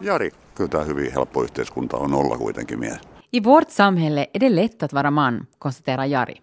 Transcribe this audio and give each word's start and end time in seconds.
Jari, 0.00 0.30
kyllä 0.54 0.68
tämä 0.68 0.84
hyvin 0.84 1.12
helppo 1.12 1.42
yhteiskunta 1.42 1.96
on 1.96 2.14
olla 2.14 2.38
kuitenkin 2.38 2.78
mies. 2.78 2.98
I 3.32 3.44
vårt 3.44 3.70
samhälle 3.70 4.30
är 4.34 4.40
det 4.40 4.54
lätt 4.54 4.82
att 4.82 4.92
vara 4.92 5.10
man, 5.10 5.46
konstaterar 5.58 6.04
Jari. 6.04 6.42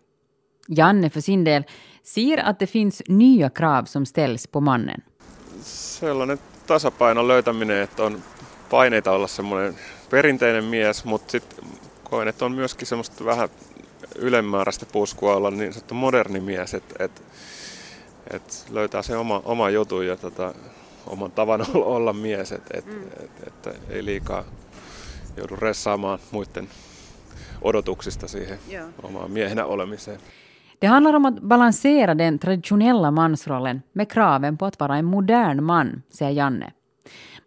Janne 0.67 1.09
för 1.09 1.21
sin 1.21 1.45
del 1.45 1.63
ser 2.03 2.49
att 2.49 2.59
det 2.59 2.67
finns 2.67 3.03
nya 3.09 3.49
krav 3.49 3.85
som 3.85 4.05
ställs 4.05 4.47
på 4.47 4.61
mannen. 4.61 5.03
Sellainen 5.61 6.39
tasapainon 6.67 7.27
löytäminen, 7.27 7.81
että 7.81 8.03
on 8.03 8.21
paineita 8.69 9.11
olla 9.11 9.27
semmoinen 9.27 9.75
perinteinen 10.09 10.63
mies, 10.63 11.05
mutta 11.05 11.31
sitten 11.31 11.65
koen, 12.03 12.27
että 12.27 12.45
on 12.45 12.51
myöskin 12.51 12.87
semmoista 12.87 13.25
vähän 13.25 13.49
ylemmääräistä 14.15 14.85
puskua 14.85 15.35
olla 15.35 15.51
niin 15.51 15.73
sanottu 15.73 15.93
moderni 15.93 16.39
mies, 16.39 16.73
että 16.73 17.03
et, 17.03 17.21
et 18.27 18.65
löytää 18.71 19.01
se 19.01 19.17
oma, 19.17 19.41
oma 19.45 19.69
jutu 19.69 20.01
ja 20.01 20.17
tota, 20.17 20.53
oman 21.07 21.31
tavan 21.31 21.65
olla 21.95 22.13
mies, 22.13 22.51
että 22.51 22.77
et, 22.77 22.85
mm. 22.85 23.03
et, 23.03 23.47
et, 23.47 23.67
et, 23.67 23.89
ei 23.89 24.05
liikaa 24.05 24.43
joudu 25.37 25.55
ressaamaan 25.55 26.19
muiden 26.31 26.67
odotuksista 27.61 28.27
siihen 28.27 28.59
Joo. 28.69 28.87
omaan 29.03 29.31
miehenä 29.31 29.65
olemiseen. 29.65 30.19
Det 30.81 30.87
handlar 30.87 31.15
om 31.15 31.25
att 31.25 31.39
balansera 31.39 32.15
den 32.15 32.39
traditionella 32.39 33.11
mansrollen 33.11 33.81
med 33.93 34.11
kraven 34.11 34.57
på 34.57 34.65
att 34.65 34.79
vara 34.79 34.97
en 34.97 35.05
modern 35.05 35.63
man, 35.63 36.03
säger 36.09 36.31
Janne. 36.31 36.71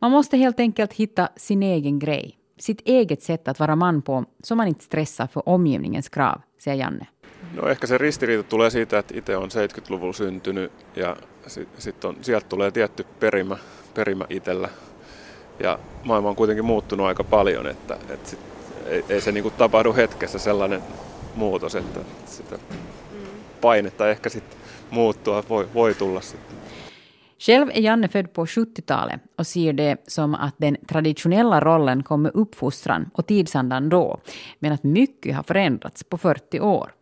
Man 0.01 0.11
måste 0.11 0.37
helt 0.37 0.61
enkelt 0.61 0.93
hitta 0.93 1.29
sin 1.37 1.63
egen 1.63 1.99
grej, 1.99 2.38
sitt 2.59 2.80
eget 2.85 3.23
sätt 3.23 3.49
att 3.49 3.59
vara 3.59 3.77
man 3.77 4.02
på, 4.02 4.25
så 4.43 4.55
man 4.55 4.69
inte 4.69 4.85
stressar 4.85 5.27
för 5.27 5.49
omgivningens 5.49 6.09
krav, 6.09 6.41
säger 6.59 6.77
Janne. 6.77 7.07
No 7.56 7.69
ehkä 7.69 7.87
se 7.87 7.98
ristiriita 7.98 8.42
tulee 8.42 8.70
siitä, 8.70 8.98
että 8.98 9.15
itse 9.19 9.37
on 9.37 9.48
70-luvulla 9.48 10.12
syntynyt 10.12 10.73
ja 10.96 11.16
sit, 11.46 11.69
sit 11.79 12.05
on, 12.05 12.16
sieltä 12.20 12.46
tulee 12.48 12.70
tietty 12.70 13.06
perimä, 13.20 13.56
perimä 13.95 14.24
itsellä. 14.30 14.69
Ja 15.60 15.79
maailma 16.05 16.29
on 16.29 16.37
kuitenkin 16.37 16.65
muuttunut 16.65 17.06
aika 17.06 17.24
paljon, 17.24 17.66
että, 17.66 17.96
että 18.09 18.30
sit, 18.30 18.38
ei, 18.87 19.05
ei 19.09 19.20
se 19.20 19.32
niinku 19.32 19.51
tapahdu 19.51 19.95
hetkessä 19.95 20.38
sellainen 20.38 20.82
muutos, 21.35 21.74
että 21.74 22.01
sitä 22.26 22.59
painetta 23.60 24.10
ehkä 24.10 24.29
sitten 24.29 24.59
muuttua 24.91 25.45
voi, 25.48 25.68
voi 25.74 25.95
tulla 25.95 26.20
sitten. 26.20 26.57
Själv 27.38 27.68
är 27.68 27.80
Janne 27.80 28.09
född 28.09 28.32
på 28.32 28.45
70-talet 28.46 29.20
och 29.38 29.46
ser 29.46 29.73
det 29.73 29.96
som 30.07 30.35
att 30.35 30.54
den 30.59 30.76
traditionella 30.88 31.60
rollen 31.60 32.02
kom 32.02 32.23
med 32.23 32.32
uppfostran 32.35 33.10
och 33.15 33.26
tidsandan 33.26 33.88
då, 33.88 34.20
men 34.59 34.73
att 34.73 34.82
mycket 34.85 35.37
har 35.37 35.43
förändrats 35.43 36.04
på 36.04 36.18
40 36.18 36.60
år. 36.60 36.96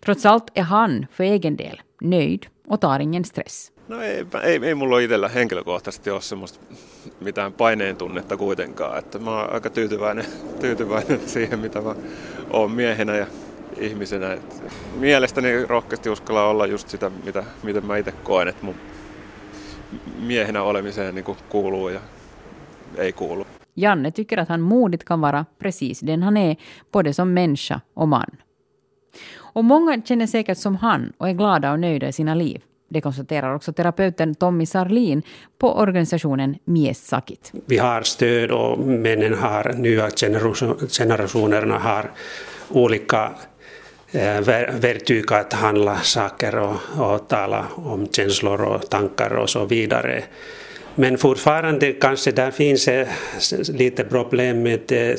Trots 0.00 0.26
allt 0.26 0.50
är 0.54 0.62
han 0.62 1.06
för 1.10 1.24
egen 1.24 1.56
del 1.56 1.82
nöjd 2.00 2.46
och 2.68 2.80
tar 2.80 3.00
ingen 3.00 3.24
stress. 3.24 3.72
No 3.88 4.02
ei, 4.02 4.26
ei, 4.42 4.60
ei 4.62 4.74
mulla 4.74 5.00
itsellä 5.00 5.28
henkilökohtaisesti 5.28 6.10
ole 6.10 6.20
semmoista 6.20 6.58
mitään 7.20 7.52
paineen 7.52 7.96
tunnetta 7.96 8.36
kuitenkaan. 8.36 8.98
Että 8.98 9.18
mä 9.18 9.30
oon 9.30 9.52
aika 9.52 9.70
tyytyväinen, 9.70 10.24
tyytyväinen 10.60 11.20
siihen, 11.28 11.58
mitä 11.58 11.80
mä 11.80 11.94
oon 12.50 12.70
miehenä 12.70 13.16
ja 13.16 13.26
ihmisenä. 13.78 14.32
Et 14.32 14.62
mielestäni 14.96 15.66
rohkeasti 15.66 16.10
uskalla 16.10 16.44
olla 16.44 16.66
just 16.66 16.88
sitä, 16.88 17.10
mitä, 17.24 17.44
miten 17.62 17.86
mä 17.86 17.96
itse 17.96 18.12
koen, 18.12 18.48
että 18.48 18.64
mun 18.64 18.74
miehenä 20.18 20.62
olemiseen 20.62 21.14
niin 21.14 21.24
kuin 21.24 21.38
kuuluu 21.48 21.88
ja 21.88 22.00
ei 22.96 23.12
kuulu. 23.12 23.46
Janne 23.76 24.10
tycker 24.10 24.40
att 24.40 24.48
han 24.48 24.60
modigt 24.60 25.04
kan 25.04 25.20
vara 25.20 25.44
precis 25.58 26.06
den 26.06 26.22
han 26.22 26.36
är, 26.36 26.56
både 26.92 27.12
som 27.12 27.28
människa 27.28 27.80
och 27.94 28.08
man. 28.08 28.26
Och 29.56 29.64
många 29.64 30.02
känner 30.04 30.26
säkert 30.26 30.58
som 30.58 30.76
han 30.76 31.12
och 31.18 31.28
är 31.28 31.32
glada 31.32 31.72
och 31.72 31.80
nöjda 31.80 32.08
i 32.08 32.12
sina 32.12 32.34
liv. 32.34 32.62
Det 32.88 33.00
konstaterar 33.00 33.54
också 33.54 33.72
terapeuten 33.72 34.34
Tommy 34.34 34.66
Sarlin 34.66 35.22
på 35.58 35.78
organisationen 35.78 36.56
Miessakit. 36.64 37.52
Vi 37.66 37.78
har 37.78 38.02
stöd 38.02 38.50
och 38.50 38.78
männen 38.78 39.34
har, 39.34 39.72
nya 39.72 40.10
generationerna 40.88 41.78
har 41.78 42.10
olika 42.68 43.32
eh, 44.12 44.40
verktyg 44.80 45.32
att 45.32 45.52
handla 45.52 45.96
saker 45.96 46.56
och, 46.58 46.76
och 46.98 47.28
tala 47.28 47.66
om 47.74 48.06
känslor 48.06 48.60
och 48.60 48.90
tankar 48.90 49.36
och 49.36 49.50
så 49.50 49.64
vidare. 49.64 50.22
Men 50.94 51.18
fortfarande 51.18 51.92
kanske 51.92 52.32
där 52.32 52.50
finns 52.50 52.88
eh, 52.88 53.08
lite 53.68 54.04
problem 54.04 54.62
med 54.62 54.92
eh, 54.92 55.14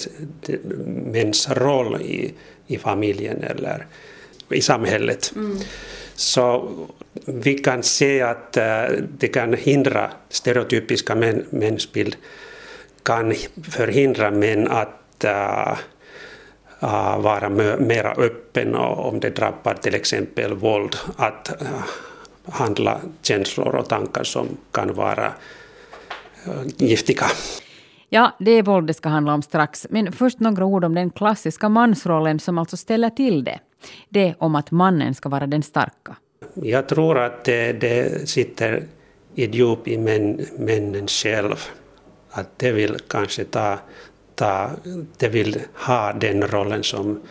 mäns 0.85 1.49
roll 1.49 2.01
i, 2.01 2.33
i 2.67 2.77
familjen 2.77 3.43
eller 3.43 3.85
i 4.49 4.61
samhället. 4.61 5.33
Mm. 5.35 5.57
Så 6.15 6.69
vi 7.25 7.57
kan 7.57 7.83
se 7.83 8.21
att 8.21 8.57
äh, 8.57 8.83
det 9.17 9.27
kan 9.27 9.53
hindra 9.53 10.11
stereotypiska 10.29 11.15
män, 11.15 11.45
mänsbild 11.49 12.15
kan 13.03 13.33
förhindra 13.71 14.31
män 14.31 14.67
att 14.67 15.25
uh, 15.25 15.77
uh, 16.83 17.19
vara 17.19 17.49
mera 17.79 18.11
öppen 18.11 18.75
och 18.75 19.09
om 19.09 19.19
det 19.19 19.29
drabbar 19.29 19.73
till 19.73 19.95
exempel 19.95 20.53
våld 20.53 20.95
att 21.15 21.51
uh, 21.61 21.67
handla 22.45 23.01
känslor 23.21 23.75
och 23.75 23.89
tankar 23.89 24.23
som 24.23 24.47
kan 24.71 24.93
vara 24.93 25.33
uh, 26.47 26.63
giftiga. 26.77 27.25
Ja, 28.09 28.35
det 28.39 28.51
är 28.51 28.63
våld 28.63 28.87
det 28.87 28.93
ska 28.93 29.09
handla 29.09 29.33
om 29.33 29.41
strax. 29.41 29.87
Men 29.89 30.11
först 30.11 30.39
några 30.39 30.65
ord 30.65 30.83
om 30.83 30.95
den 30.95 31.09
klassiska 31.09 31.69
mansrollen 31.69 32.39
som 32.39 32.57
alltså 32.57 32.77
ställer 32.77 33.09
till 33.09 33.43
det. 33.43 33.59
Det 34.09 34.35
om 34.37 34.55
att 34.55 34.71
mannen 34.71 35.15
ska 35.15 35.29
vara 35.29 35.47
den 35.47 35.63
starka. 35.63 36.15
Jag 36.53 36.87
tror 36.89 37.17
att 37.17 37.43
det, 37.43 37.73
det 37.73 38.29
sitter 38.29 38.83
i 39.35 39.45
djup 39.45 39.87
i 39.87 39.97
män, 39.97 40.45
männen 40.57 41.07
själv. 41.07 41.55
Att 42.29 42.59
det 42.59 42.71
vill 42.71 42.97
kanske 43.07 43.43
ta 43.43 43.77
ta, 44.37 44.69
de 45.17 45.29
vill 45.29 45.59
ha 45.73 46.13
den 46.13 46.47
rollen 46.47 46.83
som, 46.83 47.21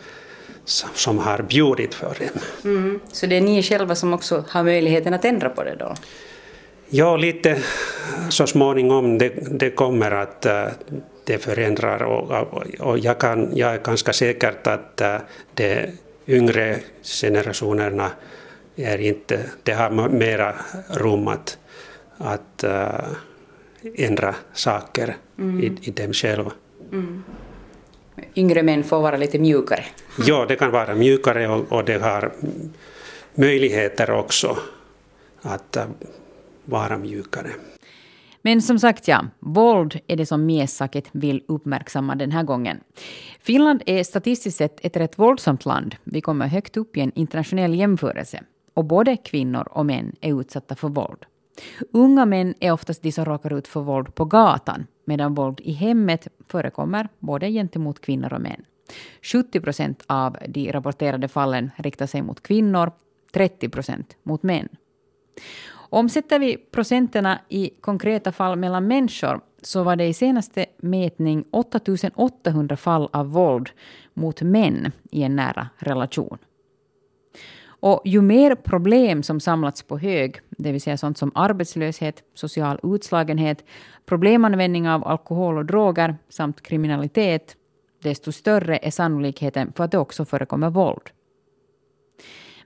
som 0.95 1.17
har 1.17 1.41
bjudit 1.41 1.93
för 1.93 2.15
dem. 2.19 2.41
Mm. 2.63 2.99
Så 3.11 3.25
det 3.25 3.37
är 3.37 3.41
ni 3.41 3.63
själva 3.63 3.95
som 3.95 4.13
också 4.13 4.43
har 4.49 4.63
möjligheten 4.63 5.13
att 5.13 5.25
ändra 5.25 5.49
på 5.49 5.63
det 5.63 5.75
då? 5.79 5.95
Ja, 6.89 7.17
lite 7.17 7.57
så 8.29 8.47
småningom 8.47 9.17
det, 9.17 9.29
det 9.59 9.69
kommer 9.69 10.11
att 10.11 10.45
uh, 10.45 10.67
det 11.23 11.37
förändrar 11.37 12.03
och, 12.03 12.31
och, 12.79 12.99
jag, 12.99 13.19
kan, 13.19 13.51
jag 13.55 13.73
är 13.73 13.79
ganska 13.79 14.13
säker 14.13 14.53
att 14.63 15.01
uh, 15.01 15.17
de 15.53 15.87
yngre 16.27 16.79
generationerna 17.03 18.11
är 18.75 18.97
inte, 18.97 19.49
det 19.63 19.71
har 19.71 20.09
mera 20.09 20.55
rum 20.89 21.27
att, 21.27 21.57
att 22.17 22.63
uh, 22.63 23.91
ändra 23.95 24.35
saker 24.53 25.15
mm. 25.37 25.59
i, 25.59 25.77
i 25.81 25.91
dem 25.91 26.13
själva. 26.13 26.51
Mm. 26.91 27.23
Yngre 28.35 28.63
män 28.63 28.83
får 28.83 29.01
vara 29.01 29.17
lite 29.17 29.39
mjukare. 29.39 29.83
Ja, 30.25 30.45
det 30.45 30.55
kan 30.55 30.71
vara 30.71 30.95
mjukare 30.95 31.47
och, 31.47 31.71
och 31.71 31.85
det 31.85 32.01
har 32.01 32.31
möjligheter 33.35 34.11
också 34.11 34.57
att 35.41 35.75
äh, 35.75 35.85
vara 36.65 36.97
mjukare. 36.97 37.51
Men 38.41 38.61
som 38.61 38.79
sagt, 38.79 39.07
ja, 39.07 39.25
våld 39.39 39.99
är 40.07 40.15
det 40.15 40.25
som 40.25 40.45
Miessaket 40.45 41.09
vill 41.11 41.43
uppmärksamma 41.47 42.15
den 42.15 42.31
här 42.31 42.43
gången. 42.43 42.79
Finland 43.39 43.83
är 43.85 44.03
statistiskt 44.03 44.57
sett 44.57 44.85
ett 44.85 44.97
rätt 44.97 45.19
våldsamt 45.19 45.65
land. 45.65 45.95
Vi 46.03 46.21
kommer 46.21 46.47
högt 46.47 46.77
upp 46.77 46.97
i 46.97 47.01
en 47.01 47.11
internationell 47.15 47.75
jämförelse. 47.75 48.43
Och 48.73 48.85
både 48.85 49.17
kvinnor 49.17 49.67
och 49.71 49.85
män 49.85 50.15
är 50.21 50.41
utsatta 50.41 50.75
för 50.75 50.89
våld. 50.89 51.25
Unga 51.93 52.25
män 52.25 52.53
är 52.59 52.71
oftast 52.71 53.01
de 53.01 53.11
som 53.11 53.25
råkar 53.25 53.53
ut 53.53 53.67
för 53.67 53.81
våld 53.81 54.15
på 54.15 54.25
gatan, 54.25 54.87
medan 55.05 55.33
våld 55.33 55.61
i 55.63 55.71
hemmet 55.71 56.27
förekommer 56.47 57.09
både 57.19 57.51
gentemot 57.51 58.01
kvinnor 58.01 58.33
och 58.33 58.41
män. 58.41 58.65
70 59.21 59.61
procent 59.61 60.03
av 60.07 60.37
de 60.47 60.71
rapporterade 60.71 61.27
fallen 61.27 61.71
riktar 61.77 62.05
sig 62.05 62.21
mot 62.21 62.43
kvinnor, 62.43 62.91
30 63.33 63.69
procent 63.69 64.17
mot 64.23 64.43
män. 64.43 64.69
Omsätter 65.89 66.39
vi 66.39 66.57
procenterna 66.57 67.39
i 67.49 67.69
konkreta 67.81 68.31
fall 68.31 68.55
mellan 68.55 68.87
människor 68.87 69.41
så 69.61 69.83
var 69.83 69.95
det 69.95 70.05
i 70.05 70.13
senaste 70.13 70.65
mätning 70.77 71.45
8800 71.51 72.77
fall 72.77 73.09
av 73.13 73.31
våld 73.31 73.69
mot 74.13 74.41
män 74.41 74.91
i 75.11 75.23
en 75.23 75.35
nära 75.35 75.69
relation. 75.77 76.37
Och 77.79 78.01
ju 78.05 78.21
mer 78.21 78.55
problem 78.55 79.23
som 79.23 79.39
samlats 79.39 79.83
på 79.83 79.97
hög, 79.97 80.39
det 80.49 80.71
vill 80.71 80.81
säga 80.81 80.97
sånt 80.97 81.17
som 81.17 81.31
arbetslöshet, 81.35 82.23
social 82.33 82.79
utslagenhet, 82.83 83.65
problemanvändning 84.05 84.89
av 84.89 85.07
alkohol 85.07 85.57
och 85.57 85.65
droger 85.65 86.17
samt 86.29 86.61
kriminalitet, 86.61 87.55
desto 88.03 88.31
större 88.31 88.77
är 88.77 88.91
sannolikheten 88.91 89.73
för 89.73 89.83
att 89.83 89.91
det 89.91 89.97
också 89.97 90.25
förekommer 90.25 90.69
våld. 90.69 91.09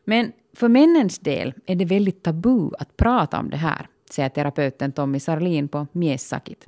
Men 0.03 0.31
för 0.53 0.67
männens 0.67 1.19
del 1.19 1.53
är 1.65 1.75
det 1.75 1.85
väldigt 1.85 2.23
tabu 2.23 2.69
att 2.79 2.97
prata 2.97 3.39
om 3.39 3.49
det 3.49 3.57
här, 3.57 3.87
säger 4.09 4.29
terapeuten 4.29 4.91
Tommy 4.91 5.19
Sarlin 5.19 5.67
på 5.67 5.87
Miessakit. 5.91 6.65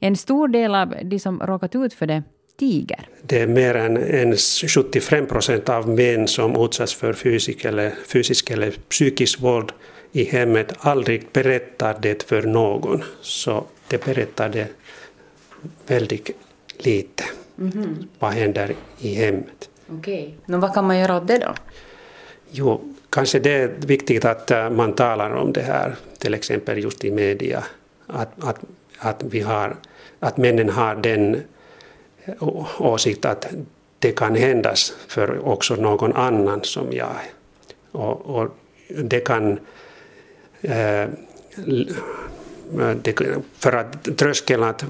En 0.00 0.16
stor 0.16 0.48
del 0.48 0.74
av 0.74 0.94
de 1.04 1.18
som 1.18 1.40
råkat 1.40 1.74
ut 1.74 1.94
för 1.94 2.06
det 2.06 2.22
tiger. 2.58 3.08
Det 3.22 3.40
är 3.40 3.46
mer 3.46 3.74
än, 3.74 3.96
än 3.96 4.36
75 4.36 5.26
procent 5.26 5.68
av 5.68 5.88
män 5.88 6.28
som 6.28 6.64
utsatts 6.64 6.94
för 6.94 7.12
fysisk 7.12 7.64
eller, 7.64 7.92
fysisk 8.06 8.50
eller 8.50 8.70
psykisk 8.70 9.40
våld 9.40 9.72
i 10.12 10.24
hemmet 10.24 10.72
aldrig 10.78 11.26
berättar 11.32 11.98
det 12.02 12.22
för 12.22 12.42
någon. 12.42 13.02
Så 13.20 13.64
det 13.88 14.04
berättar 14.04 14.48
det 14.48 14.68
väldigt 15.86 16.30
lite. 16.78 17.24
Mm-hmm. 17.56 18.08
Vad 18.18 18.32
händer 18.32 18.74
i 18.98 19.14
hemmet? 19.14 19.70
Okej. 19.88 20.34
Okay. 20.44 20.58
vad 20.58 20.74
kan 20.74 20.86
man 20.86 20.98
göra 20.98 21.16
åt 21.16 21.28
det 21.28 21.38
då? 21.38 21.54
Jo, 22.54 22.94
kanske 23.10 23.38
det 23.38 23.50
är 23.50 23.68
viktigt 23.86 24.24
att 24.24 24.50
eh, 24.50 24.70
man 24.70 24.92
talar 24.92 25.30
om 25.30 25.52
det 25.52 25.62
här, 25.62 25.96
till 26.18 26.34
exempel 26.34 26.82
just 26.82 27.04
i 27.04 27.10
media. 27.10 27.64
Att, 28.06 28.44
att, 28.44 28.58
att, 28.98 29.22
vi 29.22 29.40
har, 29.40 29.76
att 30.20 30.36
männen 30.36 30.68
har 30.68 30.94
den 30.94 31.42
eh, 32.24 32.82
åsikt 32.82 33.24
att 33.24 33.46
det 33.98 34.12
kan 34.12 34.36
hända 34.36 34.74
för 35.08 35.46
också 35.46 35.76
någon 35.76 36.12
annan 36.12 36.64
som 36.64 36.92
jag. 36.92 37.16
Och, 37.92 38.36
och 38.36 38.48
det 38.88 39.20
kan 39.20 39.58
eh, 40.60 41.08
för 43.58 43.72
att 43.72 44.18
tröskeln 44.18 44.62
att 44.62 44.84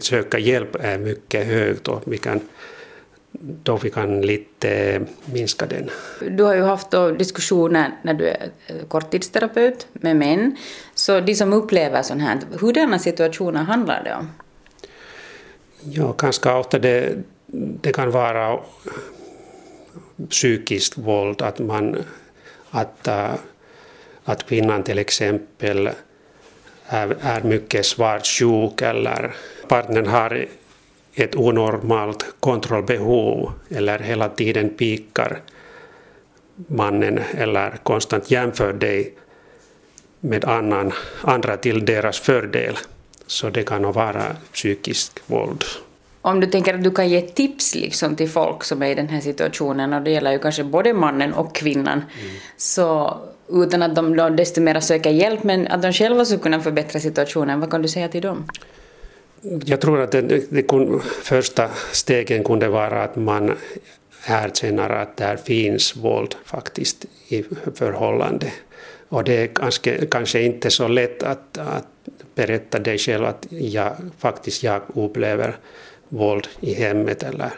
söka 0.00 0.38
hjälp 0.38 0.76
är 0.80 0.98
mycket 0.98 1.46
hög 1.46 1.76
då 1.82 2.00
vi 2.04 2.18
kan, 2.18 2.40
då 3.40 3.76
vi 3.76 3.90
kan 3.90 4.20
lite 4.20 5.00
minska 5.24 5.66
den. 5.66 5.90
Du 6.36 6.42
har 6.42 6.54
ju 6.54 6.62
haft 6.62 6.90
diskussioner 7.18 7.90
när 8.02 8.14
du 8.14 8.28
är 8.28 8.50
korttidsterapeut 8.88 9.86
med 9.92 10.16
män. 10.16 10.56
Så 10.94 11.20
de 11.20 11.34
som 11.34 11.52
upplever 11.52 12.02
sånt 12.02 12.22
här, 12.22 12.38
hurdana 12.60 12.98
situationer 12.98 13.62
handlar 13.62 14.04
det 14.04 14.14
om? 14.14 14.30
Ja, 15.80 16.12
ganska 16.18 16.58
ofta 16.58 16.78
det, 16.78 17.14
det 17.82 17.92
kan 17.92 18.10
vara 18.10 18.60
psykiskt 20.30 20.98
våld, 20.98 21.42
att, 21.42 21.58
man, 21.58 21.96
att, 22.70 23.08
äh, 23.08 23.34
att 24.24 24.46
kvinnan 24.46 24.82
till 24.82 24.98
exempel 24.98 25.90
är, 26.86 27.16
är 27.20 27.42
mycket 27.42 27.86
svårt 27.86 28.26
sjuk 28.26 28.82
eller 28.82 29.34
partnern 29.68 30.06
har 30.06 30.46
ett 31.16 31.36
onormalt 31.36 32.26
kontrollbehov 32.40 33.52
eller 33.68 33.98
hela 33.98 34.28
tiden 34.28 34.68
pikar 34.68 35.40
mannen 36.66 37.20
eller 37.34 37.70
konstant 37.82 38.30
jämför 38.30 38.72
dig 38.72 39.14
med 40.20 40.44
annan, 40.44 40.92
andra 41.20 41.56
till 41.56 41.84
deras 41.84 42.20
fördel. 42.20 42.78
Så 43.26 43.50
det 43.50 43.62
kan 43.62 43.92
vara 43.92 44.36
psykiskt 44.52 45.20
våld. 45.26 45.64
Om 46.22 46.40
du 46.40 46.46
tänker 46.46 46.74
att 46.74 46.84
du 46.84 46.90
kan 46.90 47.08
ge 47.08 47.20
tips 47.20 47.74
liksom 47.74 48.16
till 48.16 48.28
folk 48.28 48.64
som 48.64 48.82
är 48.82 48.86
i 48.86 48.94
den 48.94 49.08
här 49.08 49.20
situationen, 49.20 49.92
och 49.92 50.02
det 50.02 50.10
gäller 50.10 50.32
ju 50.32 50.38
kanske 50.38 50.64
både 50.64 50.92
mannen 50.92 51.34
och 51.34 51.54
kvinnan, 51.54 52.04
mm. 52.20 52.36
så 52.56 53.18
utan 53.48 53.82
att 53.82 53.94
de 53.94 54.16
då 54.16 54.28
desto 54.28 54.60
mer 54.60 54.80
söker 54.80 55.10
hjälp, 55.10 55.44
men 55.44 55.66
att 55.66 55.82
de 55.82 55.92
själva 55.92 56.24
skulle 56.24 56.40
kunna 56.40 56.60
förbättra 56.60 57.00
situationen, 57.00 57.60
vad 57.60 57.70
kan 57.70 57.82
du 57.82 57.88
säga 57.88 58.08
till 58.08 58.22
dem? 58.22 58.44
Jag 59.64 59.80
tror 59.80 60.00
att 60.00 60.12
det, 60.12 60.22
det 60.50 60.62
kun, 60.62 61.00
första 61.22 61.68
stegen 61.92 62.44
kunde 62.44 62.68
vara 62.68 63.02
att 63.02 63.16
man 63.16 63.56
erkänner 64.26 64.90
att 64.90 65.16
där 65.16 65.36
finns 65.36 65.96
våld 65.96 66.34
faktiskt 66.44 67.04
i 67.28 67.44
förhållande. 67.74 68.52
Och 69.08 69.24
det 69.24 69.36
är 69.36 69.46
kanske, 69.46 70.06
kanske 70.06 70.42
inte 70.42 70.70
så 70.70 70.88
lätt 70.88 71.22
att, 71.22 71.58
att 71.58 71.86
berätta 72.34 72.78
dig 72.78 72.98
själv 72.98 73.24
att 73.24 73.46
jag 73.50 73.96
faktiskt 74.18 74.62
jag 74.62 74.82
upplever 74.94 75.56
våld 76.08 76.48
i 76.60 76.74
hemmet 76.74 77.22
eller 77.22 77.50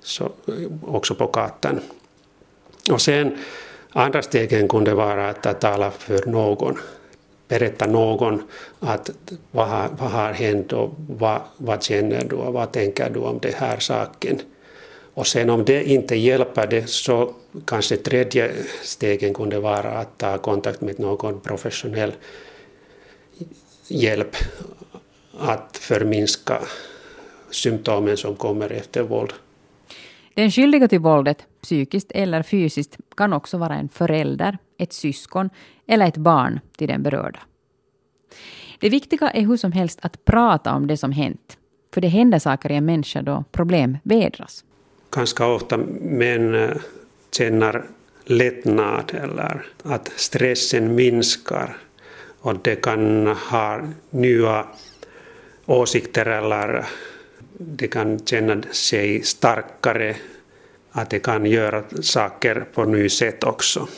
så, 0.00 0.32
också 0.82 1.14
på 1.14 1.26
gatan. 1.26 1.80
Och 2.90 3.00
sen 3.00 3.38
andra 3.90 4.22
stegen 4.22 4.68
kunde 4.68 4.94
vara 4.94 5.28
att 5.28 5.60
tala 5.60 5.90
för 5.90 6.26
någon, 6.26 6.78
berätta 7.48 7.86
någon 7.86 8.42
att 8.80 9.10
vad 9.50 9.68
har, 9.68 9.88
vad 9.98 10.10
har 10.10 10.32
hänt 10.32 10.72
och 10.72 10.94
vad, 11.08 11.40
vad 11.56 11.82
känner 11.82 12.24
du 12.24 12.36
och 12.36 12.52
vad 12.52 12.72
tänker 12.72 13.10
du 13.10 13.20
om 13.20 13.38
den 13.42 13.52
här 13.52 13.78
saken. 13.78 14.40
Och 15.14 15.26
sen 15.26 15.50
om 15.50 15.64
det 15.64 15.84
inte 15.84 16.16
hjälper 16.16 16.66
det 16.66 16.90
så 16.90 17.34
kanske 17.66 17.96
tredje 17.96 18.52
stegen 18.82 19.34
kunde 19.34 19.60
vara 19.60 19.90
att 19.90 20.18
ta 20.18 20.38
kontakt 20.38 20.80
med 20.80 20.98
någon 21.00 21.40
professionell 21.40 22.12
hjälp 23.88 24.36
att 25.38 25.76
förminska 25.76 26.58
symptomen 27.50 28.16
som 28.16 28.36
kommer 28.36 28.72
efter 28.72 29.02
våld. 29.02 29.32
Den 30.34 30.50
skyldiga 30.50 30.88
till 30.88 30.98
våldet, 30.98 31.38
psykiskt 31.64 32.12
eller 32.14 32.42
fysiskt, 32.42 32.96
kan 33.16 33.32
också 33.32 33.58
vara 33.58 33.74
en 33.74 33.88
förälder, 33.88 34.58
ett 34.78 34.92
syskon 34.92 35.50
eller 35.86 36.06
ett 36.06 36.16
barn 36.16 36.60
till 36.76 36.88
den 36.88 37.02
berörda. 37.02 37.40
Det 38.78 38.88
viktiga 38.88 39.30
är 39.30 39.40
hur 39.40 39.56
som 39.56 39.72
helst 39.72 39.98
att 40.02 40.24
prata 40.24 40.74
om 40.74 40.86
det 40.86 40.96
som 40.96 41.12
hänt. 41.12 41.58
För 41.94 42.00
det 42.00 42.08
händer 42.08 42.38
saker 42.38 42.72
i 42.72 42.74
en 42.74 42.84
människa 42.84 43.22
då 43.22 43.44
problem 43.52 43.98
vädras. 44.02 44.64
Ganska 45.10 45.46
ofta 45.46 45.76
män 46.00 46.54
eh, 46.54 46.76
känner 47.36 47.84
lättnad 48.24 49.14
eller 49.14 49.66
att 49.82 50.12
stressen 50.16 50.94
minskar. 50.94 51.76
Och 52.40 52.56
det 52.62 52.76
kan 52.76 53.26
ha 53.26 53.80
nya 54.10 54.66
åsikter 55.66 56.26
eller 56.26 56.86
de 57.58 57.88
kan 57.88 58.18
känna 58.18 58.62
sig 58.62 59.22
starkare, 59.22 60.16
att 60.96 61.10
de 61.10 61.20
kan 61.20 61.46
göra 61.46 61.82
saker 62.02 62.64
på 62.74 62.84
nytt 62.84 63.12
sätt 63.12 63.44
också. 63.44 63.88